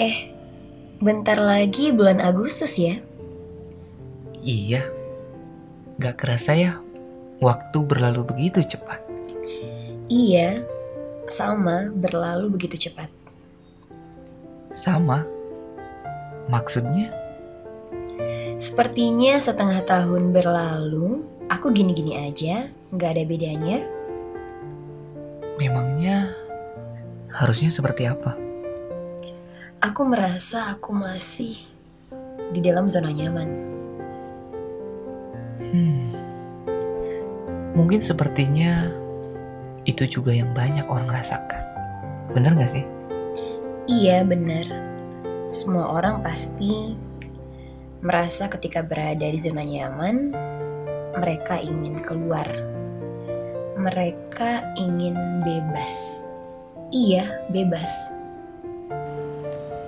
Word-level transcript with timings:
Eh, 0.00 0.32
bentar 0.98 1.38
lagi 1.38 1.94
bulan 1.94 2.18
Agustus 2.18 2.74
ya? 2.80 2.98
Iya, 4.42 4.82
gak 6.02 6.18
kerasa 6.18 6.58
ya, 6.58 6.72
waktu 7.38 7.78
berlalu 7.86 8.26
begitu 8.26 8.66
cepat. 8.66 8.98
Iya, 10.10 10.66
sama 11.30 11.94
berlalu 11.94 12.58
begitu 12.58 12.90
cepat. 12.90 13.06
Sama, 14.74 15.22
maksudnya? 16.50 17.14
Sepertinya 18.58 19.38
setengah 19.38 19.86
tahun 19.86 20.34
berlalu, 20.34 21.22
aku 21.46 21.70
gini-gini 21.70 22.18
aja, 22.18 22.66
gak 22.90 23.14
ada 23.14 23.22
bedanya. 23.22 23.86
Memangnya 25.60 26.34
harusnya 27.30 27.70
seperti 27.70 28.10
apa? 28.10 28.41
Aku 29.82 30.06
merasa 30.06 30.78
aku 30.78 30.94
masih 30.94 31.58
di 32.54 32.62
dalam 32.62 32.86
zona 32.86 33.10
nyaman. 33.10 33.50
Hmm, 35.58 36.14
mungkin 37.74 37.98
sepertinya 37.98 38.86
itu 39.82 40.06
juga 40.06 40.30
yang 40.30 40.54
banyak 40.54 40.86
orang 40.86 41.10
rasakan. 41.10 41.66
Bener 42.30 42.54
gak 42.54 42.78
sih? 42.78 42.86
Iya, 43.90 44.22
benar. 44.22 44.70
Semua 45.50 45.98
orang 45.98 46.22
pasti 46.22 46.94
merasa 48.06 48.46
ketika 48.46 48.86
berada 48.86 49.26
di 49.26 49.38
zona 49.42 49.66
nyaman, 49.66 50.30
mereka 51.18 51.58
ingin 51.58 51.98
keluar. 51.98 52.46
Mereka 53.74 54.78
ingin 54.78 55.42
bebas. 55.42 56.22
Iya, 56.94 57.42
bebas. 57.50 58.21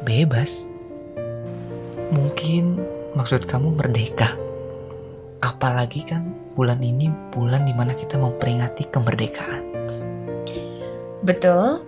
Bebas? 0.04 0.68
Mungkin 2.12 2.76
maksud 3.16 3.48
kamu 3.48 3.72
merdeka. 3.72 4.36
Apalagi 5.40 6.04
kan 6.04 6.28
bulan 6.52 6.84
ini 6.84 7.08
bulan 7.32 7.64
di 7.64 7.72
mana 7.72 7.96
kita 7.96 8.20
memperingati 8.20 8.84
kemerdekaan. 8.92 9.64
Betul, 11.24 11.80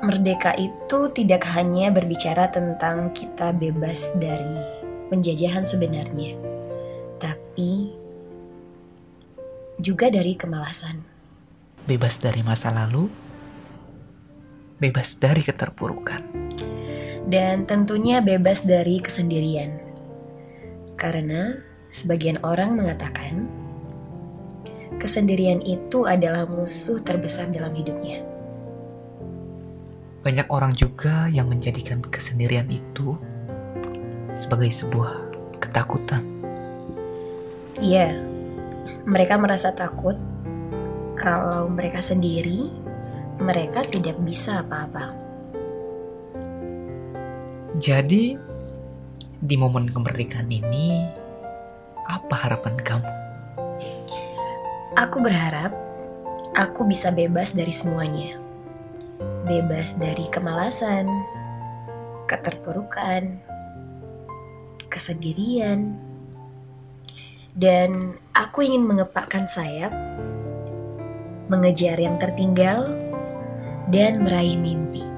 merdeka 0.00 0.56
itu 0.56 1.12
tidak 1.12 1.44
hanya 1.52 1.92
berbicara 1.92 2.48
tentang 2.48 3.12
kita 3.12 3.52
bebas 3.52 4.16
dari 4.16 4.56
penjajahan 5.12 5.68
sebenarnya, 5.68 6.40
tapi 7.20 7.92
juga 9.76 10.08
dari 10.08 10.32
kemalasan. 10.40 11.04
Bebas 11.84 12.16
dari 12.16 12.40
masa 12.40 12.72
lalu, 12.72 13.12
bebas 14.80 15.20
dari 15.20 15.44
keterpurukan. 15.44 16.24
Dan 17.26 17.66
tentunya 17.66 18.22
bebas 18.22 18.62
dari 18.62 19.02
kesendirian. 19.02 19.82
Karena 20.94 21.58
sebagian 21.90 22.38
orang 22.46 22.78
mengatakan 22.78 23.50
kesendirian 25.02 25.58
itu 25.60 26.06
adalah 26.06 26.46
musuh 26.46 27.02
terbesar 27.02 27.50
dalam 27.50 27.74
hidupnya. 27.74 28.22
Banyak 30.22 30.50
orang 30.50 30.74
juga 30.74 31.26
yang 31.26 31.50
menjadikan 31.50 32.02
kesendirian 32.02 32.70
itu 32.70 33.18
sebagai 34.34 34.70
sebuah 34.70 35.26
ketakutan. 35.58 36.22
Iya, 37.82 38.16
mereka 39.06 39.38
merasa 39.38 39.70
takut 39.74 40.14
kalau 41.16 41.66
mereka 41.70 42.02
sendiri, 42.02 42.70
mereka 43.38 43.82
tidak 43.86 44.18
bisa 44.22 44.62
apa-apa. 44.62 45.25
Jadi, 47.76 48.32
di 49.36 49.56
momen 49.60 49.92
kemerdekaan 49.92 50.48
ini, 50.48 51.04
apa 52.08 52.48
harapan 52.48 52.72
kamu? 52.80 53.12
Aku 54.96 55.20
berharap 55.20 55.76
aku 56.56 56.88
bisa 56.88 57.12
bebas 57.12 57.52
dari 57.52 57.68
semuanya. 57.68 58.40
Bebas 59.44 60.00
dari 60.00 60.24
kemalasan, 60.32 61.04
keterpurukan, 62.24 63.44
kesendirian, 64.88 66.00
dan 67.52 68.16
aku 68.32 68.64
ingin 68.64 68.88
mengepakkan 68.88 69.44
sayap, 69.44 69.92
mengejar 71.52 72.00
yang 72.00 72.16
tertinggal, 72.16 72.88
dan 73.92 74.24
meraih 74.24 74.56
mimpi. 74.56 75.15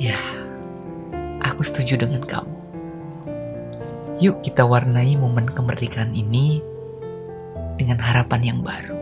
Ya, 0.00 0.16
aku 1.44 1.60
setuju 1.60 2.00
dengan 2.00 2.24
kamu. 2.24 2.56
Yuk 4.16 4.40
kita 4.40 4.64
warnai 4.64 5.12
momen 5.12 5.52
kemerdekaan 5.52 6.16
ini 6.16 6.64
dengan 7.76 8.00
harapan 8.00 8.40
yang 8.40 8.60
baru. 8.64 8.99